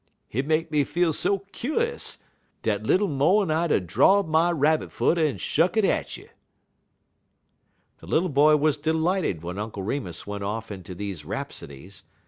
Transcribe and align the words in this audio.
Hit 0.27 0.47
make 0.47 0.71
me 0.71 0.83
feel 0.83 1.13
so 1.13 1.45
kuse 1.51 2.17
dat 2.63 2.81
little 2.81 3.07
mo' 3.07 3.43
en 3.43 3.51
I'd 3.51 3.71
'a' 3.71 3.79
draw'd 3.79 4.27
my 4.27 4.51
Rabbit 4.51 4.91
foot 4.91 5.19
en 5.19 5.37
shuck 5.37 5.77
it 5.77 5.85
at 5.85 6.17
you." 6.17 6.27
The 7.99 8.07
little 8.07 8.29
boy 8.29 8.55
was 8.55 8.77
delighted 8.77 9.43
when 9.43 9.59
Uncle 9.59 9.83
Remus 9.83 10.25
went 10.25 10.43
off 10.43 10.71
into 10.71 10.95
these 10.95 11.23
rhapsodies. 11.23 12.03